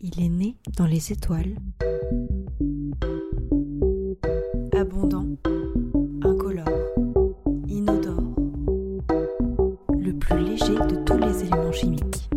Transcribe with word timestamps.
Il 0.00 0.22
est 0.22 0.28
né 0.28 0.56
dans 0.76 0.86
les 0.86 1.10
étoiles. 1.10 1.56
Abondant, 4.72 5.26
incolore, 6.22 6.68
inodore. 7.66 8.36
Le 9.98 10.12
plus 10.12 10.38
léger 10.38 10.74
de 10.74 11.04
tous 11.04 11.18
les 11.18 11.42
éléments 11.46 11.72
chimiques. 11.72 12.30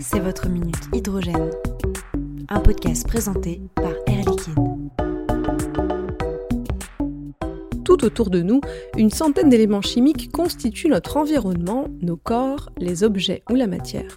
C'est 0.00 0.18
votre 0.18 0.48
minute 0.48 0.88
hydrogène. 0.92 1.50
Un 2.48 2.58
podcast 2.58 3.06
présenté 3.06 3.60
par 3.76 3.92
Tout 8.00 8.06
autour 8.06 8.30
de 8.30 8.40
nous, 8.40 8.62
une 8.96 9.10
centaine 9.10 9.50
d'éléments 9.50 9.82
chimiques 9.82 10.32
constituent 10.32 10.88
notre 10.88 11.18
environnement, 11.18 11.84
nos 12.00 12.16
corps, 12.16 12.70
les 12.78 13.04
objets 13.04 13.42
ou 13.50 13.54
la 13.54 13.66
matière. 13.66 14.16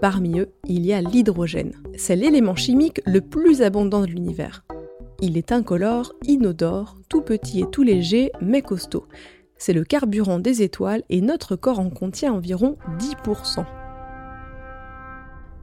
Parmi 0.00 0.38
eux, 0.40 0.48
il 0.66 0.86
y 0.86 0.94
a 0.94 1.02
l'hydrogène. 1.02 1.74
C'est 1.98 2.16
l'élément 2.16 2.56
chimique 2.56 3.02
le 3.04 3.20
plus 3.20 3.60
abondant 3.60 4.00
de 4.00 4.06
l'univers. 4.06 4.64
Il 5.20 5.36
est 5.36 5.52
incolore, 5.52 6.14
inodore, 6.26 6.96
tout 7.10 7.20
petit 7.20 7.60
et 7.60 7.66
tout 7.70 7.82
léger, 7.82 8.32
mais 8.40 8.62
costaud. 8.62 9.06
C'est 9.58 9.74
le 9.74 9.84
carburant 9.84 10.38
des 10.38 10.62
étoiles 10.62 11.02
et 11.10 11.20
notre 11.20 11.56
corps 11.56 11.78
en 11.78 11.90
contient 11.90 12.32
environ 12.32 12.78
10%. 12.98 13.66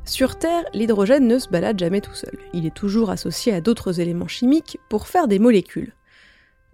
Sur 0.06 0.38
Terre, 0.38 0.66
l'hydrogène 0.76 1.28
ne 1.28 1.40
se 1.40 1.50
balade 1.50 1.80
jamais 1.80 2.02
tout 2.02 2.14
seul. 2.14 2.38
Il 2.54 2.68
est 2.68 2.76
toujours 2.76 3.10
associé 3.10 3.52
à 3.52 3.62
d'autres 3.62 4.00
éléments 4.00 4.28
chimiques 4.28 4.78
pour 4.90 5.08
faire 5.08 5.28
des 5.28 5.40
molécules. 5.40 5.96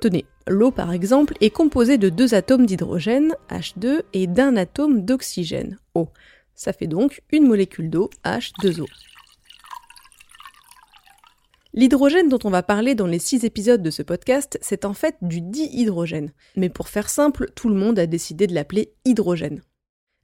Tenez, 0.01 0.25
l'eau 0.47 0.71
par 0.71 0.91
exemple 0.91 1.35
est 1.41 1.49
composée 1.49 1.97
de 1.97 2.09
deux 2.09 2.33
atomes 2.33 2.65
d'hydrogène, 2.65 3.33
H2, 3.49 4.01
et 4.13 4.27
d'un 4.27 4.55
atome 4.55 5.05
d'oxygène, 5.05 5.77
O. 5.93 6.09
Ça 6.53 6.73
fait 6.73 6.87
donc 6.87 7.21
une 7.31 7.47
molécule 7.47 7.89
d'eau, 7.89 8.09
H2O. 8.23 8.85
L'hydrogène 11.73 12.29
dont 12.29 12.39
on 12.45 12.49
va 12.49 12.63
parler 12.63 12.95
dans 12.95 13.05
les 13.05 13.19
six 13.19 13.43
épisodes 13.43 13.83
de 13.83 13.89
ce 13.89 14.01
podcast, 14.01 14.57
c'est 14.61 14.85
en 14.85 14.93
fait 14.93 15.17
du 15.21 15.41
dihydrogène. 15.41 16.31
Mais 16.55 16.69
pour 16.69 16.87
faire 16.87 17.09
simple, 17.09 17.51
tout 17.53 17.67
le 17.67 17.75
monde 17.75 17.99
a 17.99 18.05
décidé 18.05 18.47
de 18.47 18.53
l'appeler 18.53 18.93
hydrogène. 19.03 19.61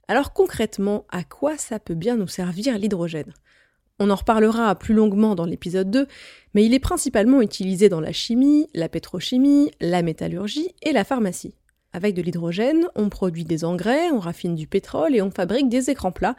Alors 0.08 0.32
concrètement, 0.32 1.04
à 1.10 1.24
quoi 1.24 1.58
ça 1.58 1.78
peut 1.78 1.94
bien 1.94 2.16
nous 2.16 2.26
servir 2.26 2.78
l'hydrogène? 2.78 3.34
On 4.04 4.10
en 4.10 4.16
reparlera 4.16 4.74
plus 4.74 4.94
longuement 4.94 5.36
dans 5.36 5.44
l'épisode 5.44 5.88
2, 5.88 6.08
mais 6.54 6.64
il 6.64 6.74
est 6.74 6.80
principalement 6.80 7.40
utilisé 7.40 7.88
dans 7.88 8.00
la 8.00 8.10
chimie, 8.10 8.66
la 8.74 8.88
pétrochimie, 8.88 9.70
la 9.80 10.02
métallurgie 10.02 10.74
et 10.82 10.90
la 10.90 11.04
pharmacie. 11.04 11.54
Avec 11.92 12.16
de 12.16 12.20
l'hydrogène, 12.20 12.88
on 12.96 13.10
produit 13.10 13.44
des 13.44 13.64
engrais, 13.64 14.10
on 14.10 14.18
raffine 14.18 14.56
du 14.56 14.66
pétrole 14.66 15.14
et 15.14 15.22
on 15.22 15.30
fabrique 15.30 15.68
des 15.68 15.88
écrans 15.88 16.10
plats, 16.10 16.34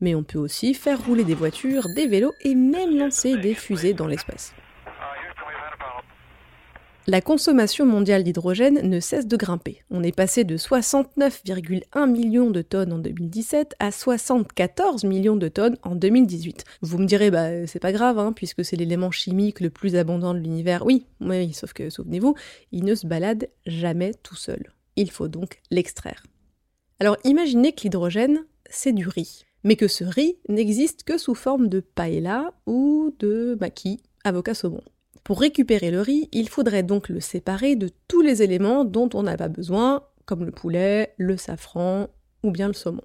mais 0.00 0.14
on 0.14 0.22
peut 0.22 0.38
aussi 0.38 0.72
faire 0.72 1.04
rouler 1.04 1.24
des 1.24 1.34
voitures, 1.34 1.86
des 1.94 2.06
vélos 2.06 2.32
et 2.44 2.54
même 2.54 2.96
lancer 2.96 3.36
des 3.36 3.52
fusées 3.52 3.92
dans 3.92 4.06
l'espace. 4.06 4.54
La 7.08 7.20
consommation 7.20 7.84
mondiale 7.84 8.22
d'hydrogène 8.22 8.88
ne 8.88 9.00
cesse 9.00 9.26
de 9.26 9.36
grimper. 9.36 9.82
On 9.90 10.04
est 10.04 10.14
passé 10.14 10.44
de 10.44 10.56
69,1 10.56 12.08
millions 12.08 12.50
de 12.50 12.62
tonnes 12.62 12.92
en 12.92 12.98
2017 12.98 13.74
à 13.80 13.90
74 13.90 15.02
millions 15.02 15.34
de 15.34 15.48
tonnes 15.48 15.76
en 15.82 15.96
2018. 15.96 16.64
Vous 16.80 16.98
me 16.98 17.06
direz, 17.06 17.32
bah 17.32 17.66
c'est 17.66 17.80
pas 17.80 17.90
grave, 17.90 18.20
hein, 18.20 18.32
puisque 18.32 18.64
c'est 18.64 18.76
l'élément 18.76 19.10
chimique 19.10 19.58
le 19.58 19.68
plus 19.68 19.96
abondant 19.96 20.32
de 20.32 20.38
l'univers. 20.38 20.86
Oui, 20.86 21.06
oui, 21.20 21.52
sauf 21.52 21.72
que, 21.72 21.90
souvenez-vous, 21.90 22.36
il 22.70 22.84
ne 22.84 22.94
se 22.94 23.08
balade 23.08 23.48
jamais 23.66 24.14
tout 24.22 24.36
seul. 24.36 24.72
Il 24.94 25.10
faut 25.10 25.26
donc 25.26 25.60
l'extraire. 25.72 26.22
Alors 27.00 27.16
imaginez 27.24 27.72
que 27.72 27.82
l'hydrogène, 27.82 28.44
c'est 28.70 28.92
du 28.92 29.08
riz, 29.08 29.44
mais 29.64 29.74
que 29.74 29.88
ce 29.88 30.04
riz 30.04 30.36
n'existe 30.48 31.02
que 31.02 31.18
sous 31.18 31.34
forme 31.34 31.66
de 31.66 31.80
paella 31.80 32.52
ou 32.66 33.12
de 33.18 33.58
maquis, 33.60 33.98
avocat 34.22 34.54
saumon. 34.54 34.82
Pour 35.24 35.40
récupérer 35.40 35.90
le 35.90 36.00
riz, 36.00 36.28
il 36.32 36.48
faudrait 36.48 36.82
donc 36.82 37.08
le 37.08 37.20
séparer 37.20 37.76
de 37.76 37.88
tous 38.08 38.22
les 38.22 38.42
éléments 38.42 38.84
dont 38.84 39.08
on 39.14 39.22
n'a 39.22 39.36
pas 39.36 39.48
besoin, 39.48 40.02
comme 40.24 40.44
le 40.44 40.50
poulet, 40.50 41.14
le 41.16 41.36
safran 41.36 42.08
ou 42.42 42.50
bien 42.50 42.66
le 42.66 42.74
saumon. 42.74 43.02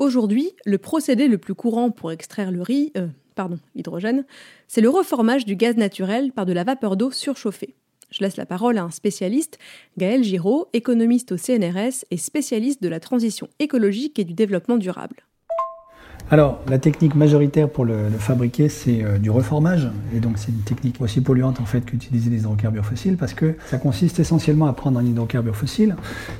Aujourd'hui, 0.00 0.52
le 0.64 0.78
procédé 0.78 1.28
le 1.28 1.38
plus 1.38 1.54
courant 1.54 1.90
pour 1.90 2.10
extraire 2.10 2.50
le 2.50 2.62
riz, 2.62 2.90
euh, 2.96 3.06
pardon, 3.36 3.58
l'hydrogène, 3.76 4.24
c'est 4.66 4.80
le 4.80 4.88
reformage 4.88 5.44
du 5.44 5.54
gaz 5.54 5.76
naturel 5.76 6.32
par 6.32 6.44
de 6.44 6.52
la 6.52 6.64
vapeur 6.64 6.96
d'eau 6.96 7.12
surchauffée. 7.12 7.76
Je 8.10 8.24
laisse 8.24 8.36
la 8.36 8.46
parole 8.46 8.76
à 8.76 8.82
un 8.82 8.90
spécialiste, 8.90 9.58
Gaël 9.96 10.24
Giraud, 10.24 10.68
économiste 10.72 11.30
au 11.30 11.36
CNRS 11.36 12.04
et 12.10 12.16
spécialiste 12.16 12.82
de 12.82 12.88
la 12.88 12.98
transition 12.98 13.48
écologique 13.60 14.18
et 14.18 14.24
du 14.24 14.34
développement 14.34 14.78
durable. 14.78 15.16
Alors, 16.32 16.60
la 16.68 16.78
technique 16.78 17.16
majoritaire 17.16 17.68
pour 17.68 17.84
le, 17.84 18.08
le 18.08 18.16
fabriquer, 18.16 18.68
c'est 18.68 19.02
euh, 19.02 19.18
du 19.18 19.30
reformage. 19.30 19.88
Et 20.14 20.20
donc, 20.20 20.38
c'est 20.38 20.52
une 20.52 20.62
technique 20.62 21.00
aussi 21.00 21.20
polluante 21.20 21.60
en 21.60 21.64
fait 21.64 21.84
qu'utiliser 21.84 22.30
les 22.30 22.38
hydrocarbures 22.38 22.86
fossiles 22.86 23.16
parce 23.16 23.34
que 23.34 23.56
ça 23.66 23.78
consiste 23.78 24.20
essentiellement 24.20 24.66
à 24.66 24.72
prendre 24.72 25.00
un 25.00 25.04
hydrocarbure 25.04 25.56
fossile, 25.56 25.96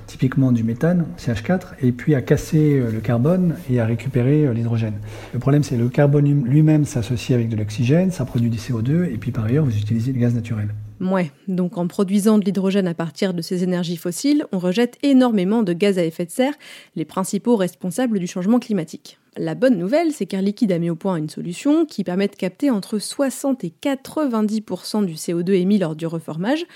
typiquement 0.06 0.52
du 0.52 0.62
méthane, 0.62 1.06
CH4, 1.18 1.74
et 1.82 1.90
puis 1.90 2.14
à 2.14 2.22
casser 2.22 2.78
euh, 2.78 2.92
le 2.92 3.00
carbone 3.00 3.56
et 3.68 3.80
à 3.80 3.84
récupérer 3.84 4.46
euh, 4.46 4.52
l'hydrogène. 4.52 4.94
Le 5.34 5.40
problème, 5.40 5.64
c'est 5.64 5.74
que 5.74 5.80
le 5.80 5.88
carbone 5.88 6.44
lui-même 6.44 6.84
s'associe 6.84 7.36
avec 7.36 7.48
de 7.48 7.56
l'oxygène, 7.56 8.12
ça 8.12 8.24
produit 8.24 8.48
du 8.48 8.58
CO2, 8.58 9.06
et 9.12 9.18
puis 9.18 9.32
par 9.32 9.46
ailleurs, 9.46 9.64
vous 9.64 9.76
utilisez 9.76 10.12
du 10.12 10.20
gaz 10.20 10.36
naturel. 10.36 10.68
Ouais, 11.00 11.32
donc 11.48 11.78
en 11.78 11.88
produisant 11.88 12.38
de 12.38 12.44
l'hydrogène 12.44 12.86
à 12.86 12.94
partir 12.94 13.34
de 13.34 13.42
ces 13.42 13.64
énergies 13.64 13.96
fossiles, 13.96 14.44
on 14.52 14.60
rejette 14.60 14.98
énormément 15.02 15.64
de 15.64 15.72
gaz 15.72 15.98
à 15.98 16.04
effet 16.04 16.26
de 16.26 16.30
serre, 16.30 16.54
les 16.94 17.04
principaux 17.04 17.56
responsables 17.56 18.20
du 18.20 18.28
changement 18.28 18.60
climatique. 18.60 19.19
La 19.36 19.54
bonne 19.54 19.78
nouvelle, 19.78 20.12
c'est 20.12 20.26
qu'Air 20.26 20.42
Liquide 20.42 20.72
a 20.72 20.78
mis 20.78 20.90
au 20.90 20.96
point 20.96 21.16
une 21.16 21.28
solution 21.28 21.86
qui 21.86 22.02
permet 22.02 22.26
de 22.26 22.34
capter 22.34 22.68
entre 22.68 22.98
60 22.98 23.62
et 23.62 23.72
90% 23.80 25.04
du 25.04 25.14
CO2 25.14 25.52
émis 25.52 25.78
lors 25.78 25.94
du 25.94 26.06
reformage. 26.06 26.66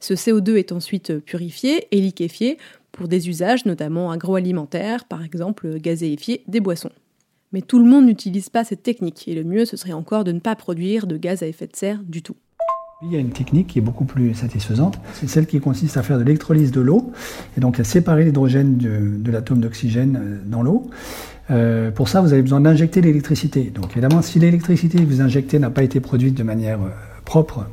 Ce 0.00 0.14
CO2 0.14 0.56
est 0.56 0.72
ensuite 0.72 1.18
purifié 1.18 1.86
et 1.90 2.00
liquéfié 2.00 2.56
pour 2.92 3.08
des 3.08 3.28
usages 3.28 3.66
notamment 3.66 4.10
agroalimentaires, 4.10 5.04
par 5.04 5.22
exemple 5.22 5.78
gazéifier 5.78 6.44
des 6.48 6.60
boissons. 6.60 6.92
Mais 7.52 7.60
tout 7.60 7.78
le 7.78 7.84
monde 7.84 8.06
n'utilise 8.06 8.48
pas 8.48 8.64
cette 8.64 8.82
technique 8.82 9.28
et 9.28 9.34
le 9.34 9.44
mieux 9.44 9.66
ce 9.66 9.76
serait 9.76 9.92
encore 9.92 10.24
de 10.24 10.32
ne 10.32 10.40
pas 10.40 10.56
produire 10.56 11.06
de 11.06 11.16
gaz 11.18 11.42
à 11.42 11.46
effet 11.46 11.66
de 11.66 11.76
serre 11.76 12.00
du 12.04 12.22
tout. 12.22 12.36
Il 13.02 13.12
y 13.12 13.16
a 13.16 13.20
une 13.20 13.30
technique 13.30 13.68
qui 13.68 13.78
est 13.78 13.82
beaucoup 13.82 14.04
plus 14.04 14.34
satisfaisante, 14.34 14.98
c'est 15.12 15.28
celle 15.28 15.46
qui 15.46 15.60
consiste 15.60 15.96
à 15.96 16.02
faire 16.02 16.18
de 16.18 16.24
l'électrolyse 16.24 16.72
de 16.72 16.80
l'eau, 16.80 17.12
et 17.56 17.60
donc 17.60 17.78
à 17.78 17.84
séparer 17.84 18.24
l'hydrogène 18.24 18.76
de, 18.76 19.16
de 19.18 19.30
l'atome 19.30 19.60
d'oxygène 19.60 20.40
dans 20.46 20.62
l'eau. 20.62 20.90
Euh, 21.50 21.90
pour 21.90 22.08
ça, 22.08 22.20
vous 22.20 22.32
avez 22.32 22.42
besoin 22.42 22.60
d'injecter 22.60 23.00
l'électricité. 23.00 23.72
Donc 23.74 23.92
évidemment, 23.92 24.22
si 24.22 24.38
l'électricité 24.38 24.98
que 24.98 25.04
vous 25.04 25.20
injectez 25.20 25.58
n'a 25.58 25.70
pas 25.70 25.82
été 25.82 26.00
produite 26.00 26.34
de 26.34 26.42
manière 26.42 26.78
euh, 26.80 26.90
propre, 27.24 27.66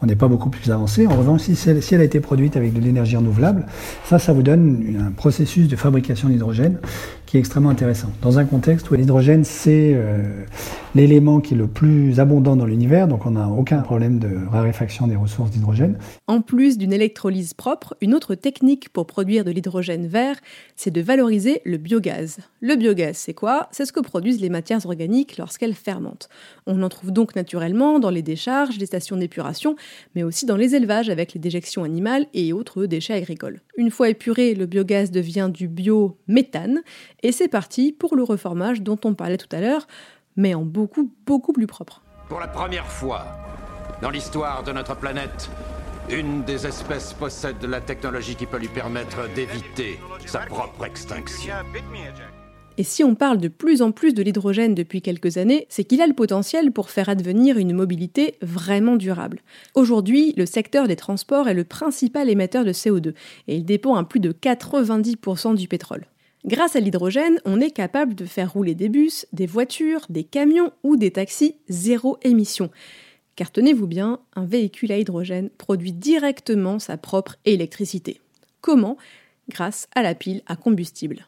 on 0.00 0.06
n'est 0.06 0.16
pas 0.16 0.28
beaucoup 0.28 0.50
plus 0.50 0.70
avancé. 0.70 1.06
En 1.06 1.16
revanche, 1.16 1.42
si, 1.42 1.94
elle 1.94 2.00
a 2.00 2.04
été 2.04 2.20
produite 2.20 2.56
avec 2.56 2.72
de 2.72 2.80
l'énergie 2.80 3.16
renouvelable, 3.16 3.66
ça, 4.04 4.18
ça 4.18 4.32
vous 4.32 4.42
donne 4.42 4.96
un 5.00 5.10
processus 5.12 5.68
de 5.68 5.76
fabrication 5.76 6.28
d'hydrogène 6.28 6.78
qui 7.26 7.36
est 7.36 7.40
extrêmement 7.40 7.70
intéressant. 7.70 8.10
Dans 8.20 8.38
un 8.38 8.44
contexte 8.44 8.90
où 8.90 8.94
l'hydrogène, 8.94 9.44
c'est 9.44 9.92
euh, 9.94 10.44
l'élément 10.94 11.40
qui 11.40 11.54
est 11.54 11.56
le 11.56 11.66
plus 11.66 12.20
abondant 12.20 12.56
dans 12.56 12.66
l'univers, 12.66 13.08
donc 13.08 13.24
on 13.24 13.32
n'a 13.32 13.48
aucun 13.48 13.80
problème 13.80 14.18
de 14.18 14.30
raréfaction 14.50 15.06
des 15.06 15.16
ressources 15.16 15.50
d'hydrogène. 15.50 15.96
En 16.26 16.42
plus 16.42 16.76
d'une 16.76 16.92
électrolyse 16.92 17.54
propre, 17.54 17.96
une 18.00 18.14
autre 18.14 18.34
technique 18.34 18.90
pour 18.90 19.06
produire 19.06 19.44
de 19.44 19.50
l'hydrogène 19.50 20.06
vert, 20.06 20.36
c'est 20.76 20.90
de 20.90 21.00
valoriser 21.00 21.62
le 21.64 21.78
biogaz. 21.78 22.38
Le 22.60 22.76
biogaz, 22.76 23.16
c'est 23.16 23.34
quoi? 23.34 23.68
C'est 23.72 23.86
ce 23.86 23.92
que 23.92 24.00
produisent 24.00 24.40
les 24.40 24.50
matières 24.50 24.84
organiques 24.84 25.38
lorsqu'elles 25.38 25.74
fermentent. 25.74 26.28
On 26.66 26.82
en 26.82 26.88
trouve 26.88 27.10
donc 27.10 27.36
naturellement 27.36 27.98
dans 27.98 28.10
les 28.10 28.22
décharges, 28.22 28.78
les 28.78 28.86
stations 28.86 29.16
d'épuration, 29.16 29.76
mais 30.14 30.22
aussi 30.22 30.44
dans 30.44 30.56
les 30.56 30.74
élevages 30.74 31.08
avec 31.08 31.32
les 31.32 31.40
déjections 31.40 31.84
animales 31.84 32.26
et 32.34 32.52
autres 32.52 32.84
déchets 32.86 33.14
agricoles. 33.14 33.60
Une 33.78 33.90
fois 33.90 34.10
épuré, 34.10 34.54
le 34.54 34.66
biogaz 34.66 35.10
devient 35.10 35.50
du 35.52 35.68
biométhane 35.68 36.82
et 37.22 37.32
c'est 37.32 37.48
parti 37.48 37.92
pour 37.92 38.14
le 38.14 38.22
reformage 38.22 38.82
dont 38.82 38.98
on 39.04 39.14
parlait 39.14 39.38
tout 39.38 39.54
à 39.54 39.60
l'heure, 39.60 39.86
mais 40.36 40.54
en 40.54 40.62
beaucoup, 40.62 41.10
beaucoup 41.26 41.52
plus 41.52 41.66
propre. 41.66 42.02
Pour 42.28 42.40
la 42.40 42.48
première 42.48 42.86
fois 42.86 43.26
dans 44.02 44.10
l'histoire 44.10 44.64
de 44.64 44.72
notre 44.72 44.96
planète, 44.96 45.48
une 46.10 46.42
des 46.42 46.66
espèces 46.66 47.12
possède 47.12 47.64
la 47.64 47.80
technologie 47.80 48.34
qui 48.34 48.46
peut 48.46 48.58
lui 48.58 48.68
permettre 48.68 49.32
d'éviter 49.34 50.00
sa 50.26 50.40
propre 50.40 50.84
extinction. 50.84 51.54
Et 52.78 52.82
si 52.82 53.04
on 53.04 53.14
parle 53.14 53.38
de 53.38 53.48
plus 53.48 53.80
en 53.80 53.92
plus 53.92 54.12
de 54.12 54.22
l'hydrogène 54.22 54.74
depuis 54.74 55.02
quelques 55.02 55.36
années, 55.36 55.66
c'est 55.68 55.84
qu'il 55.84 56.00
a 56.00 56.06
le 56.06 56.14
potentiel 56.14 56.72
pour 56.72 56.90
faire 56.90 57.08
advenir 57.08 57.58
une 57.58 57.74
mobilité 57.74 58.34
vraiment 58.40 58.96
durable. 58.96 59.40
Aujourd'hui, 59.74 60.32
le 60.36 60.46
secteur 60.46 60.88
des 60.88 60.96
transports 60.96 61.48
est 61.48 61.54
le 61.54 61.64
principal 61.64 62.28
émetteur 62.28 62.64
de 62.64 62.72
CO2 62.72 63.14
et 63.46 63.56
il 63.56 63.64
dépend 63.64 63.94
à 63.94 64.04
plus 64.04 64.20
de 64.20 64.32
90% 64.32 65.54
du 65.54 65.68
pétrole. 65.68 66.06
Grâce 66.44 66.74
à 66.74 66.80
l'hydrogène, 66.80 67.38
on 67.44 67.60
est 67.60 67.70
capable 67.70 68.16
de 68.16 68.24
faire 68.24 68.52
rouler 68.52 68.74
des 68.74 68.88
bus, 68.88 69.26
des 69.32 69.46
voitures, 69.46 70.00
des 70.08 70.24
camions 70.24 70.72
ou 70.82 70.96
des 70.96 71.12
taxis 71.12 71.54
zéro 71.68 72.18
émission. 72.22 72.68
Car 73.36 73.52
tenez-vous 73.52 73.86
bien, 73.86 74.18
un 74.34 74.44
véhicule 74.44 74.90
à 74.90 74.98
hydrogène 74.98 75.50
produit 75.50 75.92
directement 75.92 76.80
sa 76.80 76.96
propre 76.96 77.36
électricité. 77.44 78.20
Comment? 78.60 78.96
Grâce 79.48 79.86
à 79.94 80.02
la 80.02 80.16
pile 80.16 80.42
à 80.46 80.56
combustible. 80.56 81.26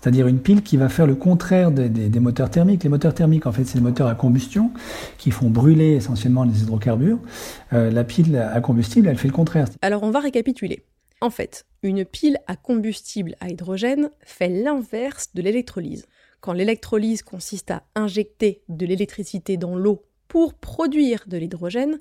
C'est-à-dire 0.00 0.26
une 0.28 0.38
pile 0.38 0.62
qui 0.62 0.78
va 0.78 0.88
faire 0.88 1.06
le 1.06 1.14
contraire 1.14 1.70
des, 1.70 2.20
moteurs 2.20 2.50
thermiques. 2.50 2.82
Les 2.82 2.88
moteurs 2.88 3.14
thermiques, 3.14 3.46
en 3.46 3.52
fait, 3.52 3.64
c'est 3.64 3.78
des 3.78 3.84
moteurs 3.84 4.08
à 4.08 4.14
combustion 4.14 4.70
qui 5.18 5.30
font 5.30 5.50
brûler 5.50 5.92
essentiellement 5.92 6.44
les 6.44 6.62
hydrocarbures. 6.62 7.18
Euh, 7.74 7.90
la 7.90 8.04
pile 8.04 8.36
à 8.36 8.60
combustible, 8.62 9.08
elle 9.08 9.18
fait 9.18 9.28
le 9.28 9.34
contraire. 9.34 9.66
Alors 9.82 10.02
on 10.02 10.10
va 10.10 10.20
récapituler. 10.20 10.84
En 11.20 11.30
fait, 11.30 11.66
une 11.82 12.04
pile 12.04 12.38
à 12.46 12.56
combustible 12.56 13.36
à 13.40 13.48
hydrogène 13.48 14.10
fait 14.22 14.48
l'inverse 14.48 15.30
de 15.34 15.42
l'électrolyse. 15.42 16.06
Quand 16.40 16.52
l'électrolyse 16.52 17.22
consiste 17.22 17.70
à 17.70 17.84
injecter 17.94 18.62
de 18.68 18.86
l'électricité 18.86 19.56
dans 19.56 19.76
l'eau 19.76 20.06
pour 20.28 20.54
produire 20.54 21.24
de 21.26 21.36
l'hydrogène, 21.36 22.00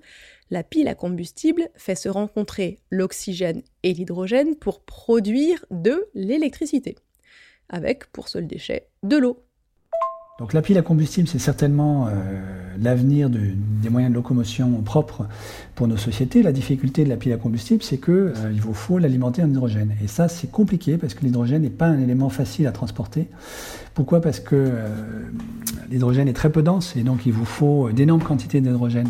la 0.49 0.63
pile 0.63 0.87
à 0.87 0.95
combustible 0.95 1.69
fait 1.75 1.95
se 1.95 2.07
rencontrer 2.07 2.79
l'oxygène 2.89 3.63
et 3.83 3.93
l'hydrogène 3.93 4.55
pour 4.55 4.81
produire 4.81 5.65
de 5.71 6.07
l'électricité 6.13 6.95
avec, 7.69 8.07
pour 8.07 8.27
seul 8.27 8.47
déchet, 8.47 8.87
de 9.03 9.17
l'eau. 9.17 9.45
Donc 10.39 10.53
la 10.53 10.61
pile 10.61 10.77
à 10.77 10.81
combustible, 10.81 11.27
c'est 11.27 11.37
certainement 11.37 12.07
euh, 12.07 12.11
l'avenir 12.81 13.29
des 13.29 13.89
moyens 13.89 14.09
de 14.09 14.15
locomotion 14.15 14.69
propres 14.85 15.27
pour 15.75 15.89
nos 15.89 15.97
sociétés. 15.97 16.43
La 16.43 16.53
difficulté 16.53 17.03
de 17.03 17.09
la 17.09 17.17
pile 17.17 17.33
à 17.33 17.37
combustible, 17.37 17.83
c'est 17.83 17.97
qu'il 17.97 18.13
euh, 18.13 18.53
vous 18.57 18.73
faut 18.73 18.99
l'alimenter 18.99 19.43
en 19.43 19.49
hydrogène. 19.49 19.95
Et 20.01 20.07
ça, 20.07 20.29
c'est 20.29 20.49
compliqué 20.49 20.97
parce 20.97 21.13
que 21.13 21.25
l'hydrogène 21.25 21.63
n'est 21.63 21.69
pas 21.69 21.87
un 21.87 21.99
élément 21.99 22.29
facile 22.29 22.67
à 22.67 22.71
transporter. 22.71 23.27
Pourquoi? 23.93 24.21
Parce 24.21 24.39
que 24.39 24.55
euh, 24.55 24.87
l'hydrogène 25.91 26.29
est 26.29 26.33
très 26.33 26.49
peu 26.49 26.63
dense 26.63 26.95
et 26.95 27.03
donc 27.03 27.25
il 27.25 27.33
vous 27.33 27.43
faut 27.43 27.91
d'énormes 27.91 28.23
quantités 28.23 28.61
d'hydrogène 28.61 29.09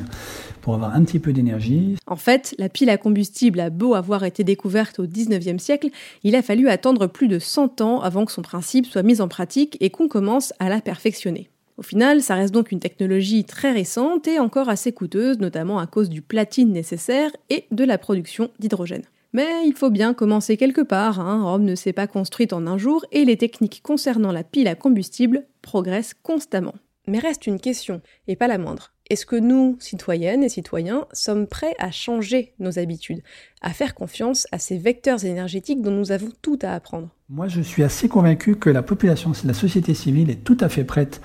pour 0.62 0.76
avoir 0.76 0.96
un 0.96 1.04
petit 1.04 1.20
peu 1.20 1.34
d'énergie. 1.34 1.96
En 2.08 2.16
fait, 2.16 2.56
la 2.58 2.70
pile 2.70 2.90
à 2.90 2.98
combustible 2.98 3.60
a 3.60 3.70
beau 3.70 3.94
avoir 3.94 4.24
été 4.24 4.44
découverte 4.44 5.00
au 5.00 5.06
19e 5.06 5.60
siècle, 5.60 5.90
il 6.24 6.36
a 6.36 6.42
fallu 6.42 6.70
attendre 6.70 7.08
plus 7.08 7.28
de 7.28 7.40
100 7.40 7.82
ans 7.82 8.02
avant 8.02 8.26
que 8.26 8.32
son 8.32 8.42
principe 8.42 8.86
soit 8.86 9.04
mis 9.04 9.22
en 9.22 9.28
pratique 9.28 9.78
et 9.80 9.90
qu'on 9.90 10.08
commence 10.08 10.54
à 10.60 10.70
la 10.70 10.82
perfectionner. 10.82 11.50
Au 11.78 11.82
final, 11.82 12.22
ça 12.22 12.36
reste 12.36 12.54
donc 12.54 12.74
une 12.74 12.82
technologie 12.82 13.46
très 13.46 13.72
récente 13.72 14.28
et 14.28 14.38
encore 14.40 14.68
assez 14.68 14.92
coûteuse, 14.92 15.40
notamment 15.40 15.80
à 15.80 15.88
cause 15.88 16.10
du 16.10 16.22
platine 16.22 16.74
nécessaire 16.74 17.32
et 17.50 17.66
de 17.72 17.86
la 17.86 17.98
production 17.98 18.50
d'hydrogène. 18.60 19.06
Mais 19.32 19.48
il 19.66 19.74
faut 19.74 19.90
bien 19.90 20.14
commencer 20.14 20.58
quelque 20.58 20.82
part, 20.82 21.22
hein. 21.22 21.44
Rome 21.44 21.64
ne 21.64 21.76
s'est 21.76 21.94
pas 21.94 22.08
construite 22.08 22.52
en 22.52 22.68
un 22.68 22.78
jour 22.78 23.06
et 23.12 23.24
les 23.24 23.38
techniques 23.38 23.82
concernant 23.82 24.34
la 24.34 24.44
pile 24.44 24.68
à 24.68 24.76
combustible 24.76 25.46
progressent 25.62 26.16
constamment. 26.22 26.76
Mais 27.08 27.20
reste 27.20 27.48
une 27.48 27.60
question, 27.60 28.02
et 28.28 28.36
pas 28.36 28.48
la 28.48 28.58
moindre. 28.58 28.92
Est-ce 29.10 29.26
que 29.26 29.36
nous, 29.36 29.76
citoyennes 29.80 30.44
et 30.44 30.50
citoyens, 30.50 31.08
sommes 31.14 31.48
prêts 31.48 31.74
à 31.80 31.90
changer 31.90 32.54
nos 32.60 32.78
habitudes, 32.78 33.24
à 33.60 33.72
faire 33.72 33.96
confiance 33.96 34.46
à 34.52 34.60
ces 34.60 34.78
vecteurs 34.78 35.26
énergétiques 35.26 35.82
dont 35.82 35.90
nous 35.90 36.12
avons 36.12 36.30
tout 36.44 36.60
à 36.62 36.76
apprendre? 36.76 37.10
Moi, 37.28 37.48
je 37.48 37.62
suis 37.62 37.82
assez 37.82 38.08
convaincu 38.08 38.56
que 38.56 38.70
la 38.70 38.84
population, 38.84 39.32
la 39.46 39.56
société 39.56 39.96
civile 39.96 40.30
est 40.30 40.44
tout 40.44 40.58
à 40.60 40.70
fait 40.70 40.84
prête 40.84 41.22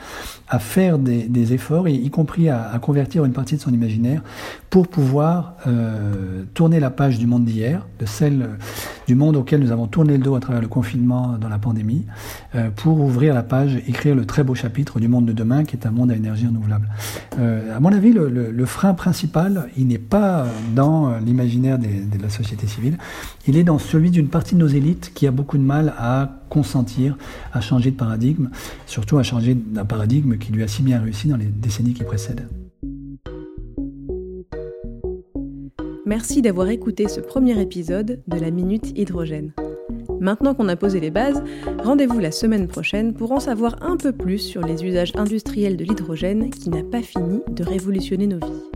à 0.48 0.58
faire 0.58 0.98
des, 0.98 1.52
efforts, 1.52 1.86
y 1.86 2.08
compris 2.08 2.48
à, 2.48 2.78
convertir 2.80 3.26
une 3.26 3.34
partie 3.34 3.56
de 3.56 3.60
son 3.60 3.72
imaginaire, 3.72 4.22
pour 4.70 4.88
pouvoir 4.88 5.56
euh, 5.66 6.44
tourner 6.54 6.80
la 6.80 6.90
page 6.90 7.18
du 7.18 7.26
monde 7.26 7.44
d'hier, 7.44 7.86
de 7.98 8.06
celle 8.06 8.48
du 9.06 9.14
monde 9.14 9.36
auquel 9.36 9.60
nous 9.60 9.72
avons 9.72 9.86
tourné 9.86 10.16
le 10.16 10.22
dos 10.22 10.34
à 10.34 10.40
travers 10.40 10.60
le 10.60 10.68
confinement 10.68 11.36
dans 11.38 11.48
la 11.48 11.58
pandémie, 11.58 12.06
euh, 12.54 12.70
pour 12.70 13.00
ouvrir 13.00 13.34
la 13.34 13.42
page, 13.42 13.76
écrire 13.86 14.14
le 14.14 14.24
très 14.24 14.44
beau 14.44 14.54
chapitre 14.54 15.00
du 15.00 15.08
monde 15.08 15.26
de 15.26 15.32
demain, 15.32 15.64
qui 15.64 15.76
est 15.76 15.86
un 15.86 15.90
monde 15.90 16.10
à 16.10 16.16
énergie 16.16 16.46
renouvelable. 16.46 16.88
Euh, 17.38 17.76
à 17.76 17.80
mon 17.80 17.92
avis, 17.92 18.12
le, 18.12 18.64
frein 18.66 18.94
principal, 18.94 19.68
il 19.76 19.88
n'est 19.88 19.98
pas 19.98 20.46
dans 20.74 21.18
l'imaginaire 21.18 21.78
de 21.78 22.22
la 22.22 22.30
société 22.30 22.66
civile, 22.66 22.96
il 23.46 23.56
est 23.56 23.64
dans 23.64 23.78
celui 23.78 24.10
d'une 24.10 24.28
partie 24.28 24.54
de 24.54 24.60
nos 24.60 24.68
élites 24.68 25.12
qui 25.14 25.26
a 25.26 25.30
beaucoup 25.30 25.58
de 25.58 25.62
mal 25.62 25.94
à 25.98 26.40
consentir 26.48 27.16
à 27.52 27.60
changer 27.60 27.90
de 27.90 27.96
paradigme, 27.96 28.48
surtout 28.86 29.18
à 29.18 29.22
changer 29.22 29.54
d'un 29.54 29.84
paradigme 29.84 30.38
qui 30.38 30.52
lui 30.52 30.62
a 30.62 30.68
si 30.68 30.82
bien 30.82 31.00
réussi 31.00 31.28
dans 31.28 31.36
les 31.36 31.46
décennies 31.46 31.94
qui 31.94 32.04
précèdent. 32.04 32.48
Merci 36.14 36.42
d'avoir 36.42 36.68
écouté 36.68 37.08
ce 37.08 37.18
premier 37.18 37.60
épisode 37.60 38.22
de 38.28 38.38
la 38.38 38.52
Minute 38.52 38.96
Hydrogène. 38.96 39.52
Maintenant 40.20 40.54
qu'on 40.54 40.68
a 40.68 40.76
posé 40.76 41.00
les 41.00 41.10
bases, 41.10 41.42
rendez-vous 41.82 42.20
la 42.20 42.30
semaine 42.30 42.68
prochaine 42.68 43.14
pour 43.14 43.32
en 43.32 43.40
savoir 43.40 43.82
un 43.82 43.96
peu 43.96 44.12
plus 44.12 44.38
sur 44.38 44.60
les 44.62 44.84
usages 44.84 45.10
industriels 45.16 45.76
de 45.76 45.82
l'hydrogène 45.82 46.50
qui 46.50 46.70
n'a 46.70 46.84
pas 46.84 47.02
fini 47.02 47.40
de 47.50 47.64
révolutionner 47.64 48.28
nos 48.28 48.38
vies. 48.38 48.73